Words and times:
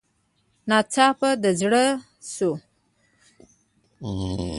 ناڅاپه 0.69 1.29
درز 1.43 1.61
شو. 2.33 2.49